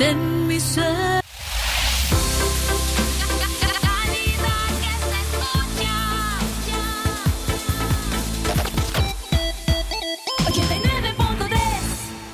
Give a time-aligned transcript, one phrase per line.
[0.00, 1.20] en mi ser.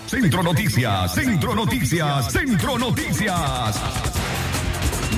[0.06, 3.80] Centro Noticias, Centro Noticias, Centro Noticias.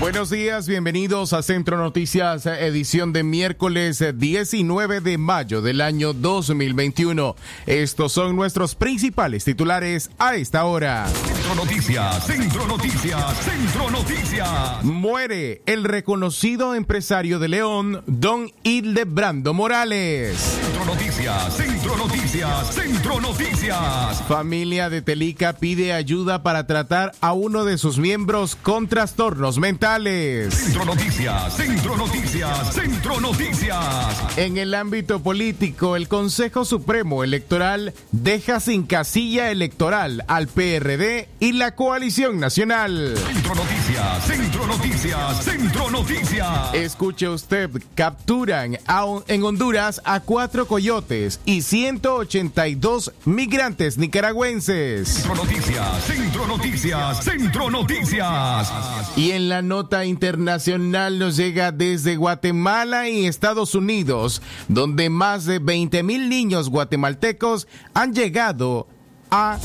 [0.01, 7.37] Buenos días, bienvenidos a Centro Noticias, edición de miércoles 19 de mayo del año 2021.
[7.67, 11.07] Estos son nuestros principales titulares a esta hora.
[11.47, 14.83] Centro Noticias, Centro Noticias, Centro Noticias.
[14.83, 20.37] Muere el reconocido empresario de León, don Hildebrando Morales.
[20.37, 24.25] Centro Noticias, Centro Noticias, Centro Noticias.
[24.27, 30.53] Familia de Telica pide ayuda para tratar a uno de sus miembros con trastornos mentales.
[30.53, 34.37] Centro Noticias, Centro Noticias, Centro Noticias.
[34.37, 41.53] En el ámbito político, el Consejo Supremo Electoral deja sin casilla electoral al PRD y
[41.53, 43.15] la coalición nacional.
[43.17, 46.75] Centro Noticias, Centro Noticias, Centro Noticias.
[46.75, 55.09] Escuche usted, capturan a, en Honduras a cuatro coyotes y 182 migrantes nicaragüenses.
[55.09, 58.73] Centro Noticias, Centro Noticias, Centro Noticias.
[59.17, 65.59] Y en la nota internacional nos llega desde Guatemala y Estados Unidos, donde más de
[65.59, 68.87] 20 mil niños guatemaltecos han llegado
[69.31, 69.59] a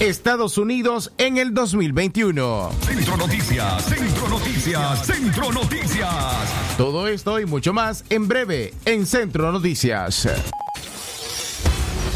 [0.00, 2.70] Estados Unidos en el 2021.
[2.86, 6.76] Centro Noticias, Centro Noticias, Centro Noticias.
[6.76, 10.28] Todo esto y mucho más en breve en Centro Noticias.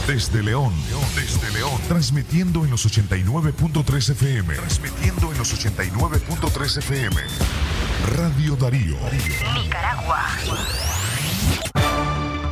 [0.07, 0.73] Desde León,
[1.17, 7.17] desde León, transmitiendo en los 89.3 FM, transmitiendo en los 89.3 FM.
[8.17, 8.97] Radio Darío.
[9.61, 10.27] Nicaragua.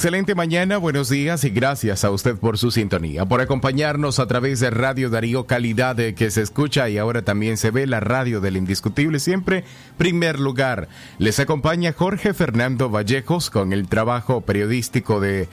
[0.00, 4.58] Excelente mañana, buenos días y gracias a usted por su sintonía, por acompañarnos a través
[4.58, 8.40] de Radio Darío Calidad de que se escucha y ahora también se ve la radio
[8.40, 9.62] del indiscutible siempre
[9.98, 10.88] primer lugar.
[11.18, 15.50] Les acompaña Jorge Fernando Vallejos con el trabajo periodístico de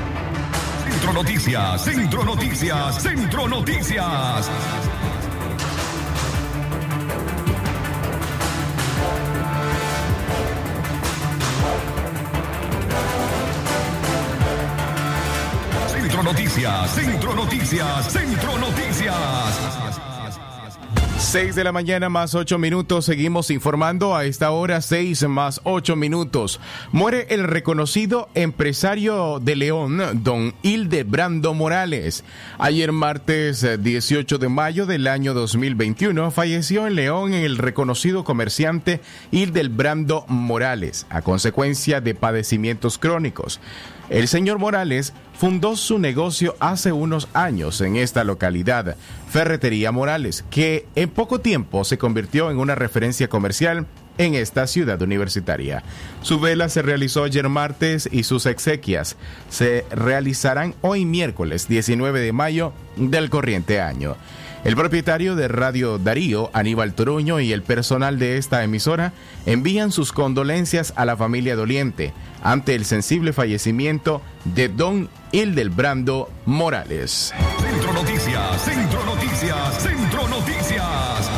[1.04, 4.50] Centro Noticias, Centro Noticias, Centro Noticias.
[16.14, 20.00] Centro Noticias, Centro Noticias, Centro Noticias.
[21.18, 25.96] 6 de la mañana más 8 minutos, seguimos informando a esta hora 6 más 8
[25.96, 26.60] minutos.
[26.92, 32.22] Muere el reconocido empresario de León, don Hildebrando Morales.
[32.58, 39.00] Ayer martes 18 de mayo del año 2021 falleció en León el reconocido comerciante
[39.32, 43.58] Hildebrando Morales a consecuencia de padecimientos crónicos.
[44.10, 48.96] El señor Morales fundó su negocio hace unos años en esta localidad,
[49.30, 53.86] Ferretería Morales, que en poco tiempo se convirtió en una referencia comercial
[54.18, 55.82] en esta ciudad universitaria.
[56.22, 59.16] Su vela se realizó ayer martes y sus exequias
[59.48, 64.16] se realizarán hoy miércoles 19 de mayo del corriente año.
[64.64, 69.12] El propietario de Radio Darío, Aníbal Toruño, y el personal de esta emisora
[69.44, 77.34] envían sus condolencias a la familia doliente ante el sensible fallecimiento de don Hildebrando Morales.
[77.58, 81.30] Centro Noticias, Centro Noticias, Centro Noticias.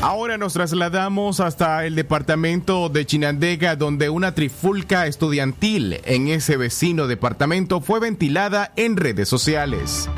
[0.00, 7.08] Ahora nos trasladamos hasta el departamento de Chinandega, donde una trifulca estudiantil en ese vecino
[7.08, 10.08] departamento fue ventilada en redes sociales.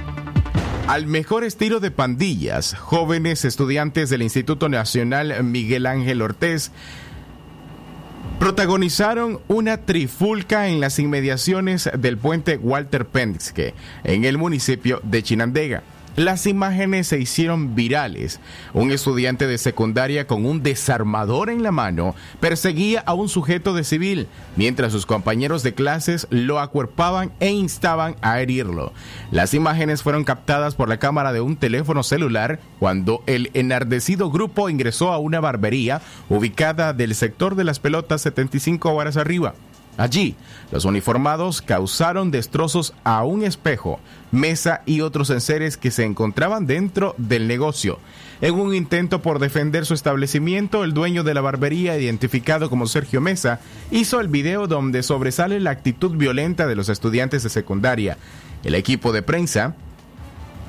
[0.87, 6.71] Al mejor estilo de pandillas, jóvenes estudiantes del Instituto Nacional Miguel Ángel Ortiz
[8.39, 13.75] protagonizaron una trifulca en las inmediaciones del puente Walter Penske
[14.05, 15.83] en el municipio de Chinandega.
[16.17, 18.41] Las imágenes se hicieron virales.
[18.73, 23.85] Un estudiante de secundaria con un desarmador en la mano perseguía a un sujeto de
[23.85, 24.27] civil,
[24.57, 28.95] mientras sus compañeros de clases lo acuerpaban e instaban a herirlo.
[29.31, 34.71] Las imágenes fueron captadas por la cámara de un teléfono celular cuando el enardecido grupo
[34.71, 39.53] ingresó a una barbería ubicada del sector de las pelotas 75 horas arriba.
[39.97, 40.35] Allí,
[40.71, 43.99] los uniformados causaron destrozos a un espejo,
[44.31, 47.99] mesa y otros enseres que se encontraban dentro del negocio.
[48.43, 53.23] En un intento por defender su establecimiento, el dueño de la barbería, identificado como Sergio
[53.23, 53.61] Mesa,
[53.91, 58.19] hizo el video donde sobresale la actitud violenta de los estudiantes de secundaria.
[58.63, 59.75] El equipo de prensa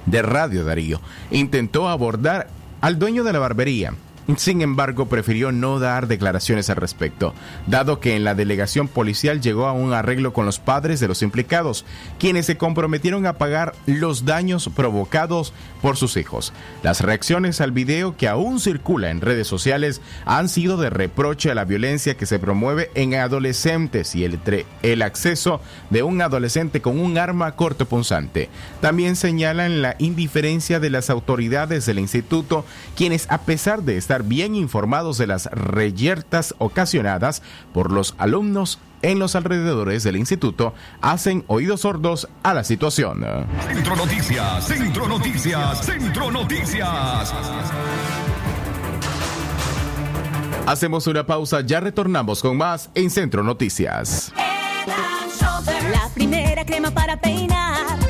[0.05, 1.01] de Radio Darío
[1.31, 2.47] intentó abordar
[2.79, 3.93] al dueño de la barbería,
[4.35, 7.33] sin embargo, prefirió no dar declaraciones al respecto,
[7.65, 11.21] dado que en la delegación policial llegó a un arreglo con los padres de los
[11.21, 11.85] implicados,
[12.19, 16.53] quienes se comprometieron a pagar los daños provocados por sus hijos.
[16.83, 21.55] Las reacciones al video que aún circula en redes sociales han sido de reproche a
[21.55, 24.39] la violencia que se promueve en adolescentes y el,
[24.83, 28.49] el acceso de un adolescente con un arma cortopunzante.
[28.81, 34.55] También señalan la indiferencia de las autoridades del instituto, quienes a pesar de estar bien
[34.55, 37.41] informados de las reyertas ocasionadas
[37.73, 43.25] por los alumnos en los alrededores del instituto hacen oídos sordos a la situación.
[43.67, 47.33] Centro Noticias, Centro Noticias, Centro Noticias.
[50.65, 54.33] Hacemos una pausa, ya retornamos con más en Centro Noticias.
[55.91, 58.06] La primera crema para peinar.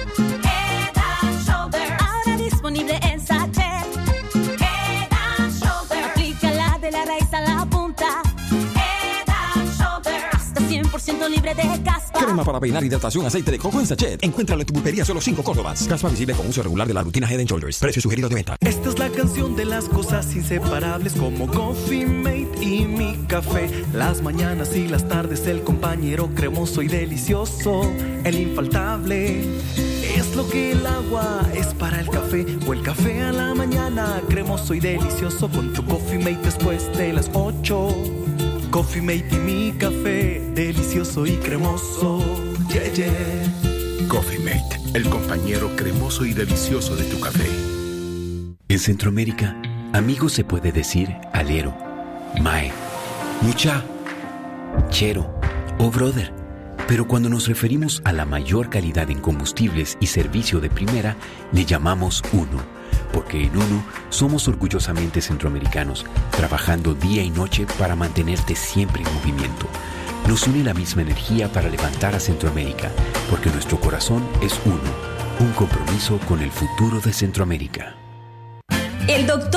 [11.54, 12.20] Libre de caspa.
[12.20, 14.24] Crema para peinar, hidratación, aceite de coco en sachet.
[14.24, 15.88] Encuéntralo en tu pulpería solo 5 Córdobas.
[15.88, 17.80] Caspa visible con uso regular de la rutina Head Shoulders.
[17.80, 18.58] Precio sugerido de venta.
[18.62, 23.70] Esta es la canción de las cosas inseparables como Coffee Mate y mi café.
[23.94, 27.82] Las mañanas y las tardes el compañero cremoso y delicioso,
[28.24, 29.44] el infaltable.
[30.16, 34.22] Es lo que el agua es para el café o el café a la mañana
[34.30, 38.37] cremoso y delicioso con tu Coffee Mate después de las 8.
[38.72, 42.20] Coffee Mate y mi café, delicioso y cremoso.
[42.70, 44.08] Yeah, yeah.
[44.08, 47.48] Coffee Mate, el compañero cremoso y delicioso de tu café.
[48.68, 49.56] En Centroamérica,
[49.94, 51.76] amigo se puede decir alero,
[52.42, 52.72] mae,
[53.42, 53.84] mucha,
[54.90, 55.40] chero
[55.80, 56.34] o brother.
[56.88, 61.16] Pero cuando nos referimos a la mayor calidad en combustibles y servicio de primera,
[61.52, 62.76] le llamamos uno.
[63.13, 69.67] Porque en uno somos orgullosamente centroamericanos, trabajando día y noche para mantenerte siempre en movimiento.
[70.27, 72.91] Nos une la misma energía para levantar a Centroamérica,
[73.29, 74.77] porque nuestro corazón es uno,
[75.39, 77.96] un compromiso con el futuro de Centroamérica.
[79.08, 79.57] El doctor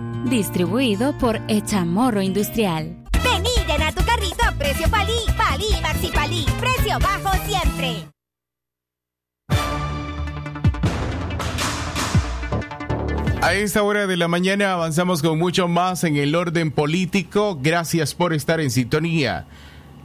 [0.25, 2.95] Distribuido por Echamorro Industrial.
[3.23, 8.07] Vení, llena tu carrito a precio palí, palí, maxi palí, precio bajo siempre.
[13.41, 17.57] A esta hora de la mañana avanzamos con mucho más en el orden político.
[17.59, 19.47] Gracias por estar en sintonía.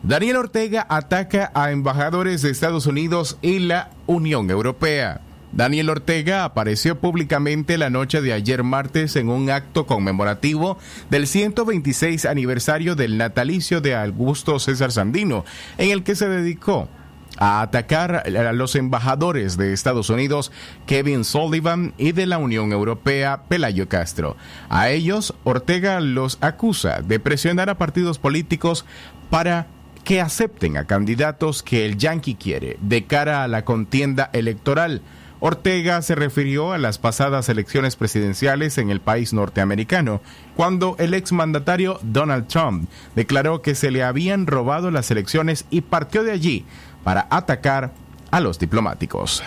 [0.03, 5.21] Daniel Ortega ataca a embajadores de Estados Unidos y la Unión Europea.
[5.57, 10.77] Daniel Ortega apareció públicamente la noche de ayer martes en un acto conmemorativo
[11.09, 15.47] del 126 aniversario del natalicio de Augusto César Sandino,
[15.79, 16.91] en el que se dedicó
[17.39, 20.53] a atacar a los embajadores de Estados Unidos,
[20.87, 24.37] Kevin Sullivan, y de la Unión Europea, Pelayo Castro.
[24.69, 28.85] A ellos, Ortega los acusa de presionar a partidos políticos
[29.31, 29.69] para
[30.05, 35.01] que acepten a candidatos que el Yankee quiere de cara a la contienda electoral.
[35.39, 40.23] Ortega se refirió a las pasadas elecciones presidenciales en el país norteamericano,
[40.57, 46.25] cuando el exmandatario Donald Trump declaró que se le habían robado las elecciones y partió
[46.25, 46.65] de allí
[47.05, 47.93] para atacar
[48.31, 49.43] a los diplomáticos.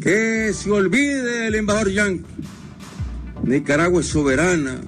[0.00, 2.24] Que se olvide el embajador Yankee.
[3.42, 4.80] Nicaragua es soberana.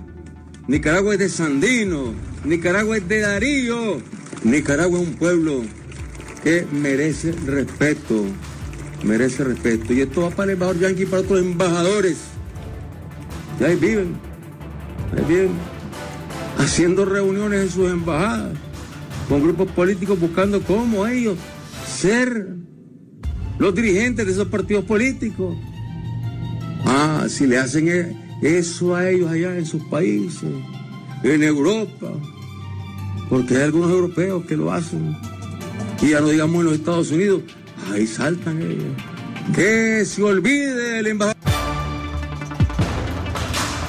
[0.69, 2.15] Nicaragua es de Sandino.
[2.45, 4.01] Nicaragua es de Darío.
[4.45, 5.65] Nicaragua es un pueblo
[6.43, 8.25] que merece respeto,
[9.05, 9.93] merece respeto.
[9.93, 12.17] Y esto va para el embajador Yankee y para otros embajadores.
[13.61, 14.15] Y ahí viven,
[15.17, 15.51] ahí viven,
[16.59, 18.57] haciendo reuniones en sus embajadas,
[19.29, 21.37] con grupos políticos buscando cómo ellos
[21.87, 22.57] ser
[23.59, 25.57] los dirigentes de esos partidos políticos.
[26.87, 30.49] Ah, si le hacen e- eso a ellos allá en sus países,
[31.23, 32.11] en Europa,
[33.29, 35.15] porque hay algunos europeos que lo hacen
[36.03, 37.43] y ya no digamos en los Estados Unidos,
[37.93, 38.95] ahí saltan ellos.
[39.55, 41.37] Que se olvide el embajador.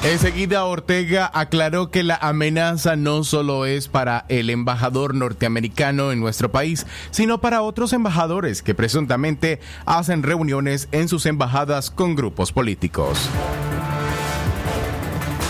[0.04, 6.52] Enseguida Ortega aclaró que la amenaza no solo es para el embajador norteamericano en nuestro
[6.52, 13.30] país, sino para otros embajadores que presuntamente hacen reuniones en sus embajadas con grupos políticos.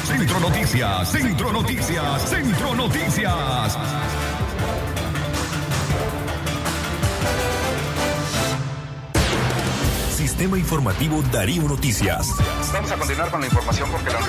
[0.03, 3.77] Centro Noticias, Centro Noticias, Centro Noticias.
[10.41, 12.27] Sistema Informativo Darío Noticias.
[12.73, 14.19] Vamos a continuar con la información porque la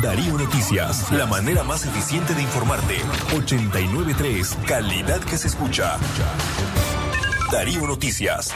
[0.00, 2.98] Darío Noticias, la manera más eficiente de informarte.
[3.36, 5.96] 893, calidad que se escucha.
[7.50, 8.54] Darío Noticias.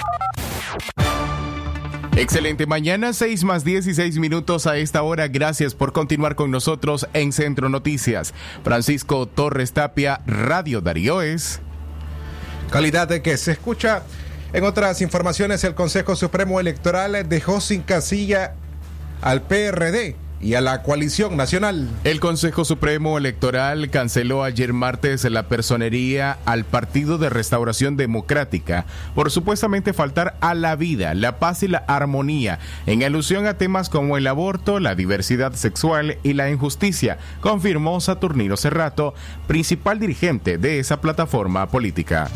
[2.14, 5.26] Excelente mañana, 6 más 16 minutos a esta hora.
[5.26, 8.32] Gracias por continuar con nosotros en Centro Noticias.
[8.62, 11.58] Francisco Torres Tapia, Radio Darío es.
[12.70, 14.04] Calidad de que se escucha.
[14.54, 18.54] En otras informaciones, el Consejo Supremo Electoral dejó sin casilla
[19.20, 21.90] al PRD y a la coalición nacional.
[22.04, 29.32] El Consejo Supremo Electoral canceló ayer martes la personería al Partido de Restauración Democrática por
[29.32, 34.16] supuestamente faltar a la vida, la paz y la armonía, en alusión a temas como
[34.16, 39.14] el aborto, la diversidad sexual y la injusticia, confirmó Saturnino Cerrato,
[39.49, 42.30] principal dirigente de esa plataforma política.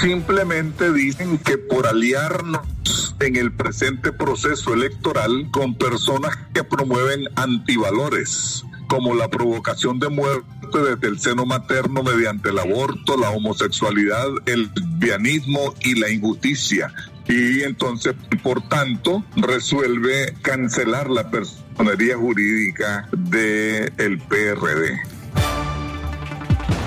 [0.00, 8.64] Simplemente dicen que por aliarnos en el presente proceso electoral con personas que promueven antivalores,
[8.88, 14.70] como la provocación de muerte desde el seno materno mediante el aborto, la homosexualidad, el
[14.74, 16.92] lesbianismo y la injusticia.
[17.28, 25.09] Y entonces, por tanto, resuelve cancelar la personería jurídica del PRD.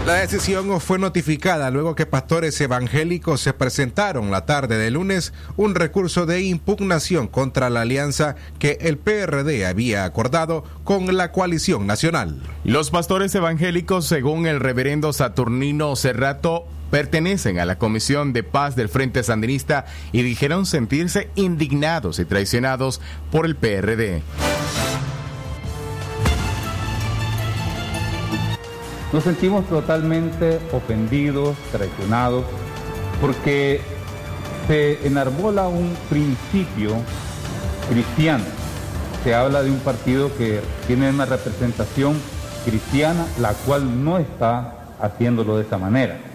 [0.06, 5.76] La decisión fue notificada luego que pastores evangélicos se presentaron la tarde de lunes un
[5.76, 12.44] recurso de impugnación contra la alianza que el PRD había acordado con la coalición nacional.
[12.66, 18.90] Los pastores evangélicos, según el reverendo Saturnino Cerrato, pertenecen a la Comisión de Paz del
[18.90, 23.00] Frente Sandinista y dijeron sentirse indignados y traicionados
[23.32, 24.22] por el PRD.
[29.14, 32.44] Nos sentimos totalmente ofendidos, traicionados,
[33.22, 33.80] porque
[34.66, 36.96] se enarbola un principio
[37.88, 38.44] cristiano.
[39.24, 42.16] Se habla de un partido que tiene una representación
[42.66, 46.33] cristiana, la cual no está haciéndolo de esa manera.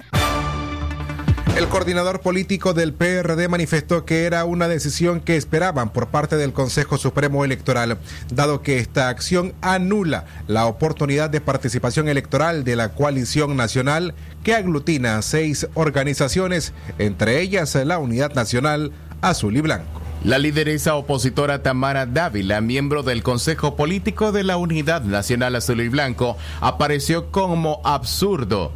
[1.58, 6.52] El coordinador político del PRD manifestó que era una decisión que esperaban por parte del
[6.52, 7.98] Consejo Supremo Electoral,
[8.32, 14.54] dado que esta acción anula la oportunidad de participación electoral de la coalición nacional que
[14.54, 20.00] aglutina seis organizaciones, entre ellas la Unidad Nacional Azul y Blanco.
[20.22, 25.88] La lideresa opositora Tamara Dávila, miembro del Consejo Político de la Unidad Nacional Azul y
[25.88, 28.70] Blanco, apareció como absurdo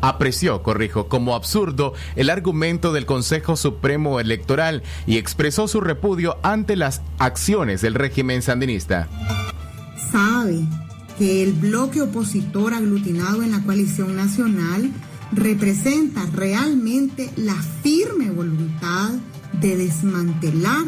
[0.00, 6.76] apreció, corrijo, como absurdo el argumento del Consejo Supremo Electoral y expresó su repudio ante
[6.76, 9.08] las acciones del régimen sandinista.
[10.10, 10.64] Sabe
[11.18, 14.90] que el bloque opositor aglutinado en la coalición nacional
[15.32, 19.10] representa realmente la firme voluntad
[19.60, 20.84] de desmantelar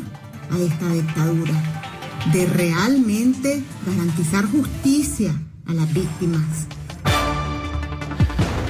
[0.50, 1.52] a esta dictadura,
[2.32, 5.34] de realmente garantizar justicia
[5.66, 6.66] a las víctimas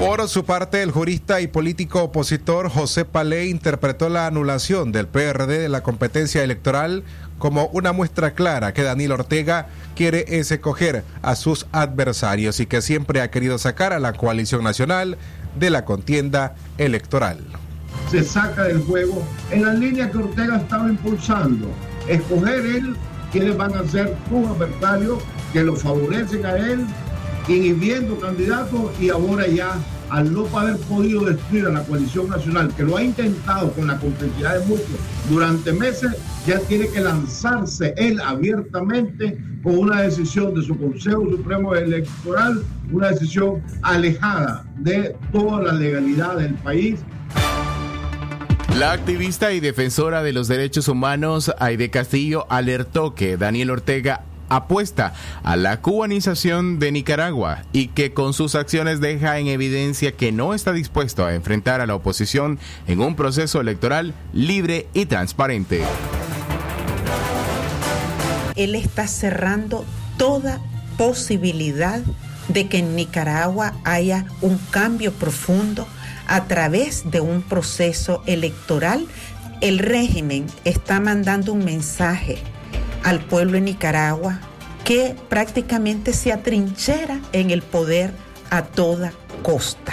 [0.00, 5.58] por su parte, el jurista y político opositor José Palé interpretó la anulación del PRD
[5.58, 7.04] de la competencia electoral
[7.38, 13.20] como una muestra clara que Daniel Ortega quiere escoger a sus adversarios y que siempre
[13.20, 15.18] ha querido sacar a la coalición nacional
[15.58, 17.38] de la contienda electoral.
[18.10, 21.68] Se saca del juego en la línea que Ortega estaba impulsando,
[22.08, 22.96] escoger él
[23.30, 25.18] quienes van a ser sus adversarios
[25.52, 26.86] que lo favorecen a él
[27.50, 29.76] inhibiendo candidatos y ahora ya
[30.10, 33.98] al no haber podido destruir a la coalición nacional, que lo ha intentado con la
[33.98, 34.88] complicidad de muchos
[35.28, 41.74] durante meses, ya tiene que lanzarse él abiertamente con una decisión de su Consejo Supremo
[41.74, 47.00] Electoral, una decisión alejada de toda la legalidad del país.
[48.78, 55.14] La activista y defensora de los derechos humanos, Aide Castillo, alertó que Daniel Ortega apuesta
[55.42, 60.52] a la cubanización de Nicaragua y que con sus acciones deja en evidencia que no
[60.52, 65.82] está dispuesto a enfrentar a la oposición en un proceso electoral libre y transparente.
[68.56, 69.86] Él está cerrando
[70.18, 70.60] toda
[70.98, 72.00] posibilidad
[72.48, 75.86] de que en Nicaragua haya un cambio profundo
[76.26, 79.06] a través de un proceso electoral.
[79.60, 82.38] El régimen está mandando un mensaje
[83.04, 84.40] al pueblo de Nicaragua
[84.84, 88.12] que prácticamente se atrinchera en el poder
[88.50, 89.92] a toda costa.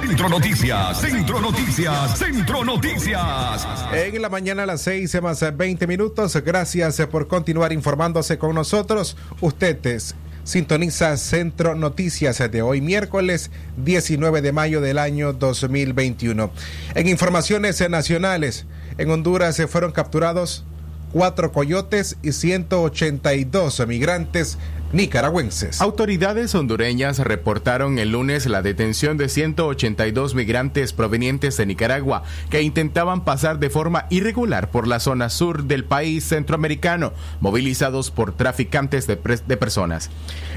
[0.00, 3.66] Centro Noticias, Centro Noticias, Centro Noticias.
[3.92, 6.36] En la mañana a las 6 más 20 minutos.
[6.44, 9.16] Gracias por continuar informándose con nosotros.
[9.40, 16.50] Ustedes sintoniza Centro Noticias de hoy miércoles 19 de mayo del año 2021.
[16.96, 18.66] En informaciones nacionales,
[18.98, 20.64] en Honduras se fueron capturados
[21.12, 24.58] cuatro coyotes y 182 migrantes
[24.92, 25.80] nicaragüenses.
[25.80, 33.24] Autoridades hondureñas reportaron el lunes la detención de 182 migrantes provenientes de Nicaragua que intentaban
[33.24, 39.16] pasar de forma irregular por la zona sur del país centroamericano, movilizados por traficantes de,
[39.46, 40.10] de personas.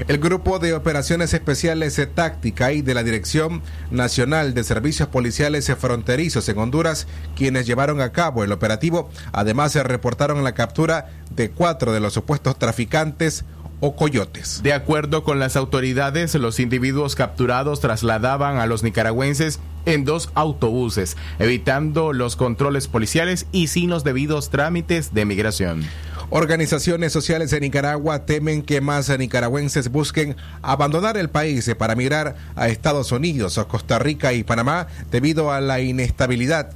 [0.08, 6.48] El Grupo de Operaciones Especiales Táctica y de la Dirección Nacional de Servicios Policiales Fronterizos
[6.48, 11.92] en Honduras, quienes llevaron a cabo el operativo, además se reportaron la captura de cuatro
[11.92, 13.44] de los supuestos traficantes
[13.84, 14.62] o coyotes.
[14.62, 21.18] De acuerdo con las autoridades, los individuos capturados trasladaban a los nicaragüenses en dos autobuses,
[21.38, 25.84] evitando los controles policiales y sin los debidos trámites de migración.
[26.30, 32.68] Organizaciones sociales de Nicaragua temen que más nicaragüenses busquen abandonar el país para migrar a
[32.68, 36.70] Estados Unidos, Costa Rica y Panamá debido a la inestabilidad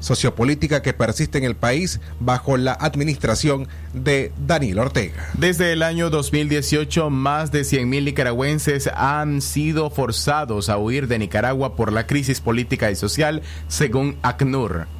[0.00, 5.28] sociopolítica que persiste en el país bajo la administración de Daniel Ortega.
[5.34, 11.76] Desde el año 2018, más de 100.000 nicaragüenses han sido forzados a huir de Nicaragua
[11.76, 14.99] por la crisis política y social, según ACNUR.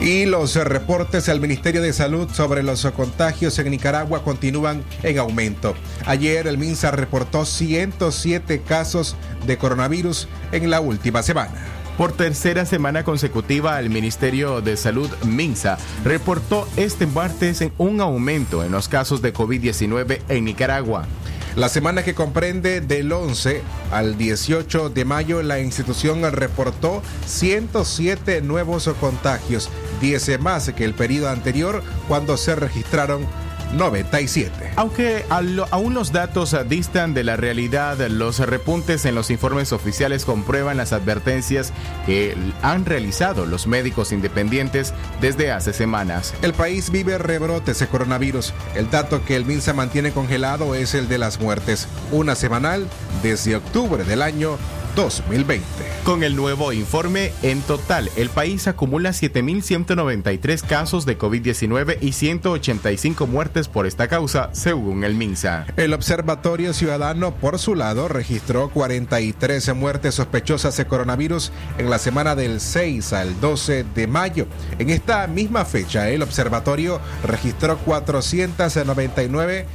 [0.00, 5.74] Y los reportes al Ministerio de Salud sobre los contagios en Nicaragua continúan en aumento.
[6.04, 9.16] Ayer el MINSA reportó 107 casos
[9.46, 11.54] de coronavirus en la última semana.
[11.96, 18.72] Por tercera semana consecutiva, el Ministerio de Salud MINSA reportó este martes un aumento en
[18.72, 21.06] los casos de COVID-19 en Nicaragua.
[21.54, 28.90] La semana que comprende del 11 al 18 de mayo, la institución reportó 107 nuevos
[29.00, 29.70] contagios,
[30.02, 33.26] 10 más que el periodo anterior cuando se registraron
[33.74, 34.72] 97.
[34.76, 40.76] Aunque aún los datos distan de la realidad, los repuntes en los informes oficiales comprueban
[40.76, 41.72] las advertencias
[42.04, 46.34] que han realizado los médicos independientes desde hace semanas.
[46.42, 48.54] El país vive rebrotes de coronavirus.
[48.74, 52.86] El dato que el MINSA mantiene congelado es el de las muertes, una semanal
[53.22, 54.58] desde octubre del año
[54.94, 55.85] 2020.
[56.06, 63.26] Con el nuevo informe, en total, el país acumula 7.193 casos de COVID-19 y 185
[63.26, 65.66] muertes por esta causa, según el MINSA.
[65.76, 72.36] El Observatorio Ciudadano, por su lado, registró 43 muertes sospechosas de coronavirus en la semana
[72.36, 74.46] del 6 al 12 de mayo.
[74.78, 79.66] En esta misma fecha, el observatorio registró 499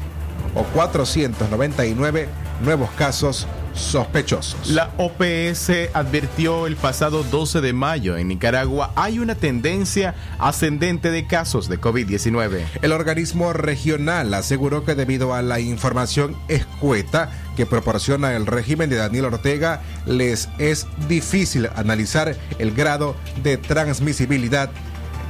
[0.55, 2.29] o 499
[2.63, 4.69] nuevos casos sospechosos.
[4.69, 11.27] La OPS advirtió el pasado 12 de mayo en Nicaragua hay una tendencia ascendente de
[11.27, 12.63] casos de COVID-19.
[12.81, 18.95] El organismo regional aseguró que debido a la información escueta que proporciona el régimen de
[18.97, 24.69] Daniel Ortega, les es difícil analizar el grado de transmisibilidad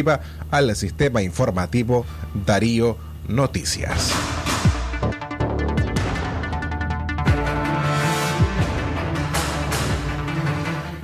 [0.51, 2.05] al sistema informativo
[2.45, 4.11] Darío Noticias.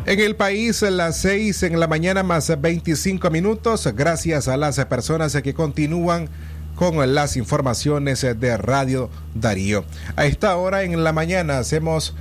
[0.05, 5.33] En el país, las 6 en la mañana más 25 minutos, gracias a las personas
[5.41, 6.27] que continúan
[6.75, 9.85] con las informaciones de Radio Darío.
[10.17, 12.13] A esta hora en la mañana hacemos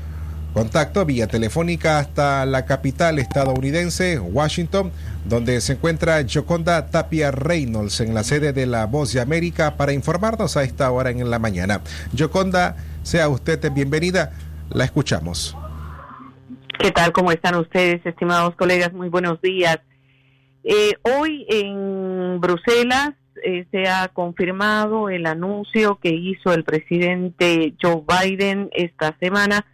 [0.52, 4.90] Contacto vía telefónica hasta la capital estadounidense, Washington,
[5.24, 9.92] donde se encuentra Joconda Tapia Reynolds en la sede de La Voz de América para
[9.92, 11.82] informarnos a esta hora en la mañana.
[12.18, 14.32] Joconda, sea usted bienvenida,
[14.70, 15.56] la escuchamos.
[16.80, 17.12] ¿Qué tal?
[17.12, 18.92] ¿Cómo están ustedes, estimados colegas?
[18.92, 19.78] Muy buenos días.
[20.64, 23.12] Eh, hoy en Bruselas
[23.44, 29.64] eh, se ha confirmado el anuncio que hizo el presidente Joe Biden esta semana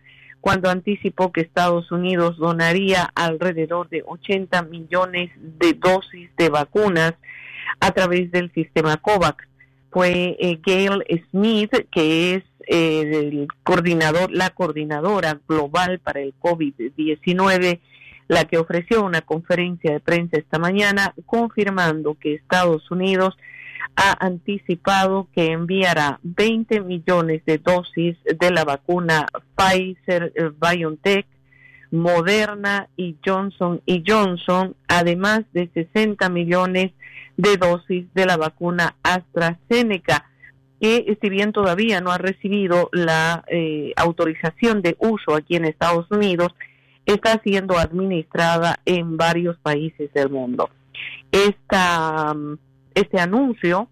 [0.47, 7.15] cuando anticipó que Estados Unidos donaría alrededor de 80 millones de dosis de vacunas
[7.81, 9.45] a través del sistema COVAX.
[9.91, 17.81] Fue eh, Gail Smith, que es eh, el coordinador, la coordinadora global para el COVID-19,
[18.29, 23.37] la que ofreció una conferencia de prensa esta mañana confirmando que Estados Unidos
[23.97, 31.27] ha anticipado que enviará 20 millones de dosis de la vacuna Pfizer eh, BioNTech,
[31.91, 36.93] Moderna y Johnson y Johnson, además de 60 millones
[37.37, 40.29] de dosis de la vacuna AstraZeneca,
[40.81, 46.07] que si bien todavía no ha recibido la eh, autorización de uso aquí en Estados
[46.11, 46.55] Unidos,
[47.07, 50.69] está siendo administrada en varios países del mundo.
[51.31, 52.59] Esta mm,
[52.97, 53.89] este anuncio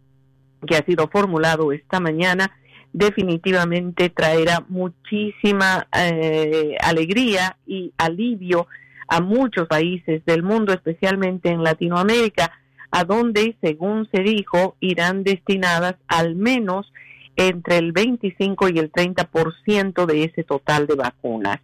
[0.67, 2.51] que ha sido formulado esta mañana
[2.93, 8.67] definitivamente traerá muchísima eh, alegría y alivio
[9.09, 12.53] a muchos países del mundo, especialmente en Latinoamérica,
[12.91, 16.91] a donde, según se dijo, irán destinadas al menos
[17.37, 21.61] entre el 25 y el 30% de ese total de vacunas.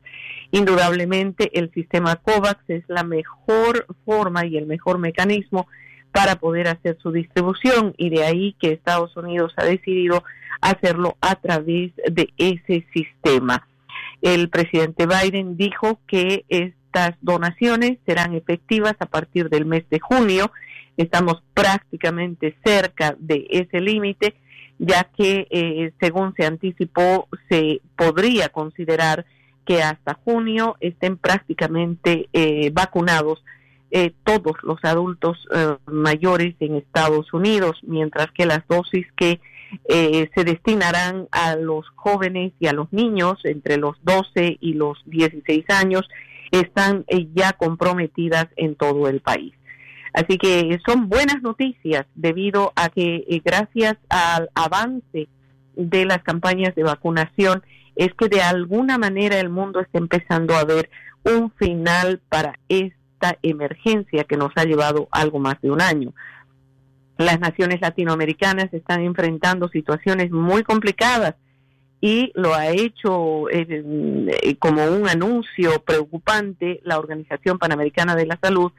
[0.50, 5.68] Indudablemente, el sistema COVAX es la mejor forma y el mejor mecanismo
[6.12, 10.24] para poder hacer su distribución y de ahí que Estados Unidos ha decidido
[10.60, 13.66] hacerlo a través de ese sistema.
[14.22, 20.52] El presidente Biden dijo que estas donaciones serán efectivas a partir del mes de junio.
[20.96, 24.34] Estamos prácticamente cerca de ese límite,
[24.78, 29.24] ya que eh, según se anticipó, se podría considerar
[29.64, 33.42] que hasta junio estén prácticamente eh, vacunados
[33.92, 39.40] eh, todos los adultos eh, mayores en Estados Unidos, mientras que las dosis que
[39.88, 44.98] eh, se destinarán a los jóvenes y a los niños entre los 12 y los
[45.06, 46.08] 16 años
[46.52, 49.54] están ya comprometidas en todo el país.
[50.12, 55.28] Así que son buenas noticias debido a que gracias al avance
[55.74, 57.62] de las campañas de vacunación
[57.96, 60.90] es que de alguna manera el mundo está empezando a ver
[61.24, 62.99] un final para este
[63.42, 66.12] emergencia que nos ha llevado algo más de un año.
[67.18, 71.34] Las naciones latinoamericanas están enfrentando situaciones muy complicadas
[72.00, 78.72] y lo ha hecho eh, como un anuncio preocupante la Organización Panamericana de la Salud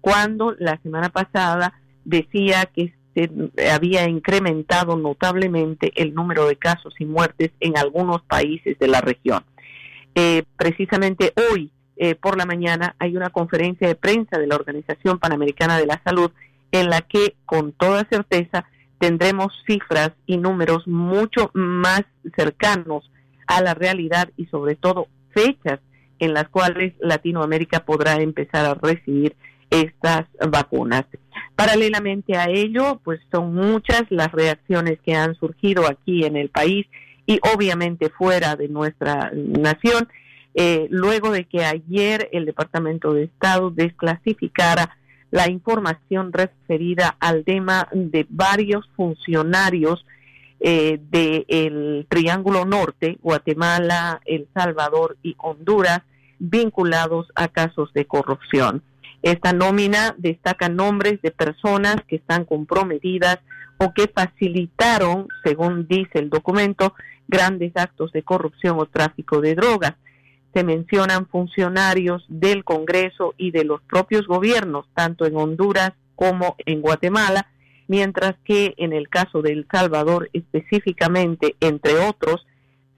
[0.00, 3.30] cuando la semana pasada decía que se
[3.70, 9.44] había incrementado notablemente el número de casos y muertes en algunos países de la región.
[10.16, 15.18] Eh, precisamente hoy eh, por la mañana hay una conferencia de prensa de la Organización
[15.18, 16.30] Panamericana de la Salud
[16.72, 18.64] en la que con toda certeza
[18.98, 22.02] tendremos cifras y números mucho más
[22.36, 23.10] cercanos
[23.46, 25.80] a la realidad y sobre todo fechas
[26.18, 29.36] en las cuales Latinoamérica podrá empezar a recibir
[29.70, 31.04] estas vacunas.
[31.56, 36.86] Paralelamente a ello, pues son muchas las reacciones que han surgido aquí en el país
[37.26, 40.08] y obviamente fuera de nuestra nación
[40.54, 44.96] eh, luego de que ayer el Departamento de Estado desclasificara
[45.32, 50.06] la información referida al tema de varios funcionarios
[50.60, 56.02] eh, del Triángulo Norte, Guatemala, El Salvador y Honduras,
[56.38, 58.82] vinculados a casos de corrupción.
[59.22, 63.40] Esta nómina destaca nombres de personas que están comprometidas
[63.78, 66.94] o que facilitaron, según dice el documento,
[67.26, 69.94] grandes actos de corrupción o tráfico de drogas
[70.54, 76.80] se mencionan funcionarios del Congreso y de los propios gobiernos, tanto en Honduras como en
[76.80, 77.48] Guatemala,
[77.88, 82.46] mientras que en el caso de El Salvador específicamente, entre otros,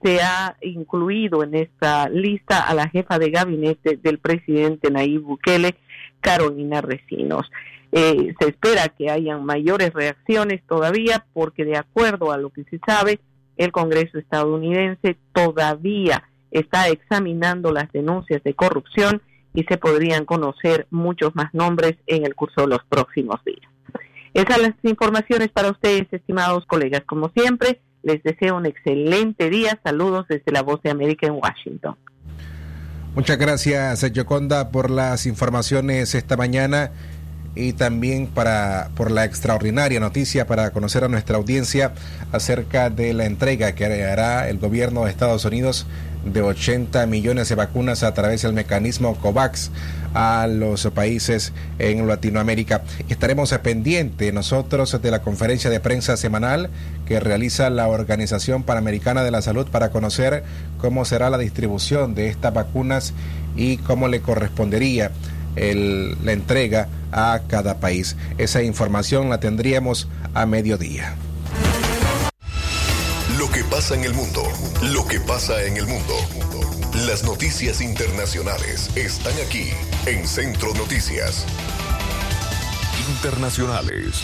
[0.03, 5.75] se ha incluido en esta lista a la jefa de gabinete del presidente Nayib Bukele,
[6.21, 7.49] Carolina Recinos.
[7.91, 12.79] Eh, se espera que hayan mayores reacciones todavía porque de acuerdo a lo que se
[12.85, 13.19] sabe,
[13.55, 16.23] el Congreso estadounidense todavía
[16.59, 19.21] está examinando las denuncias de corrupción
[19.53, 23.67] y se podrían conocer muchos más nombres en el curso de los próximos días.
[24.33, 27.01] Esas las informaciones para ustedes, estimados colegas.
[27.07, 29.79] Como siempre, les deseo un excelente día.
[29.83, 31.95] Saludos desde la Voz de América en Washington.
[33.15, 36.91] Muchas gracias, Yoconda, por las informaciones esta mañana
[37.55, 41.93] y también para, por la extraordinaria noticia para conocer a nuestra audiencia
[42.31, 45.87] acerca de la entrega que hará el gobierno de Estados Unidos
[46.25, 49.71] de 80 millones de vacunas a través del mecanismo COVAX
[50.13, 52.83] a los países en Latinoamérica.
[53.09, 56.69] Estaremos pendientes nosotros de la conferencia de prensa semanal
[57.05, 60.43] que realiza la Organización Panamericana de la Salud para conocer
[60.79, 63.13] cómo será la distribución de estas vacunas
[63.55, 65.11] y cómo le correspondería
[65.55, 68.15] el, la entrega a cada país.
[68.37, 71.15] Esa información la tendríamos a mediodía.
[73.57, 74.43] Lo que pasa en el mundo,
[74.83, 76.13] lo que pasa en el mundo.
[77.07, 79.69] Las noticias internacionales están aquí
[80.05, 81.43] en Centro Noticias.
[83.09, 84.21] Internacionales.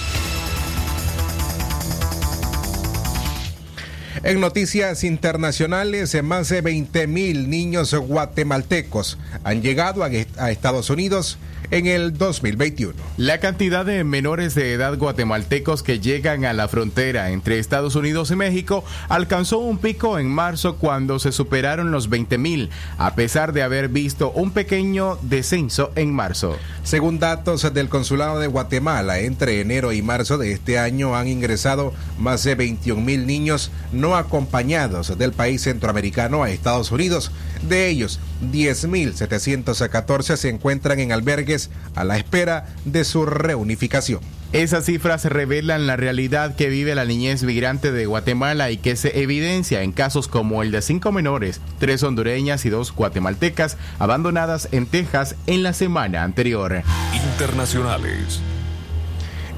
[4.21, 11.39] En noticias internacionales, más de 20 mil niños guatemaltecos han llegado a Estados Unidos
[11.71, 12.93] en el 2021.
[13.17, 18.31] La cantidad de menores de edad guatemaltecos que llegan a la frontera entre Estados Unidos
[18.31, 23.53] y México alcanzó un pico en marzo cuando se superaron los 20 mil, a pesar
[23.53, 26.57] de haber visto un pequeño descenso en marzo.
[26.83, 31.93] Según datos del Consulado de Guatemala, entre enero y marzo de este año han ingresado
[32.19, 37.31] más de 21 mil niños no acompañados del país centroamericano a Estados Unidos.
[37.67, 44.21] De ellos, 10.714 se encuentran en albergues a la espera de su reunificación.
[44.53, 49.19] Esas cifras revelan la realidad que vive la niñez migrante de Guatemala y que se
[49.21, 54.85] evidencia en casos como el de cinco menores, tres hondureñas y dos guatemaltecas abandonadas en
[54.85, 56.83] Texas en la semana anterior.
[57.31, 58.41] Internacionales.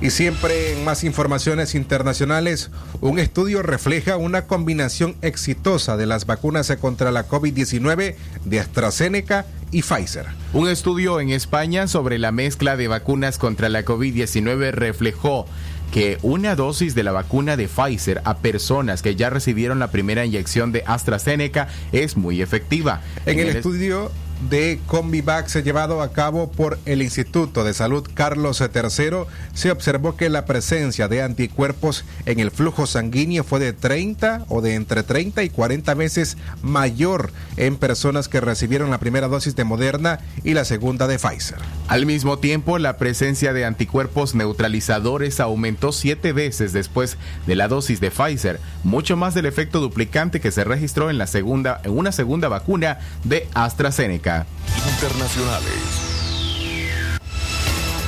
[0.02, 6.72] Y siempre en más informaciones internacionales, un estudio refleja una combinación exitosa de las vacunas
[6.80, 10.26] contra la COVID-19 de AstraZeneca y Pfizer.
[10.54, 15.48] Un estudio en España sobre la mezcla de vacunas contra la COVID-19 reflejó
[15.92, 20.26] que una dosis de la vacuna de Pfizer a personas que ya recibieron la primera
[20.26, 23.02] inyección de AstraZeneca es muy efectiva.
[23.26, 24.12] En, el, el estudio
[24.50, 30.30] de Combivax llevado a cabo por el Instituto de Salud Carlos III, se observó que
[30.30, 35.44] la presencia de anticuerpos en el flujo sanguíneo fue de 30 o de entre 30
[35.44, 40.66] y 40 veces mayor en personas que recibieron la primera dosis de Moderna y la
[40.66, 41.58] segunda de Pfizer.
[41.88, 47.18] Al mismo tiempo, la presencia de anticuerpos neutralizadores aumentó siete veces después
[47.48, 51.28] de la dosis de Pfizer, mucho más del efecto duplicante que se registró en la
[51.28, 54.25] segunda en una segunda vacuna de AstraZeneca.
[54.26, 55.70] Internacionales.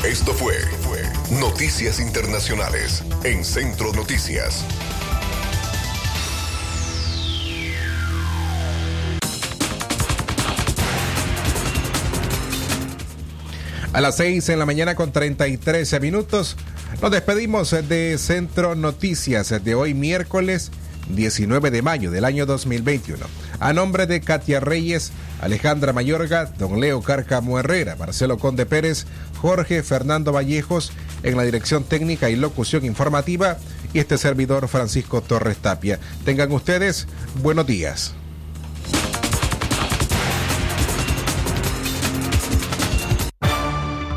[0.04, 1.00] Esto fue, fue
[1.40, 4.66] Noticias Internacionales en Centro Noticias.
[13.94, 16.58] A las 6 en la mañana con 33 minutos
[17.00, 20.72] nos despedimos de Centro Noticias de hoy miércoles
[21.10, 23.26] 19 de mayo del año 2021.
[23.60, 29.06] A nombre de Katia Reyes, Alejandra Mayorga, don Leo Cárcamo Herrera, Marcelo Conde Pérez,
[29.42, 30.92] Jorge Fernando Vallejos
[31.24, 33.58] en la dirección técnica y locución informativa
[33.94, 36.00] y este servidor Francisco Torres Tapia.
[36.26, 37.08] Tengan ustedes
[37.42, 38.14] buenos días.